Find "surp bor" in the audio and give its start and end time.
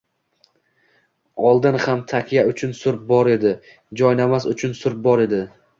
2.81-3.33, 4.85-5.29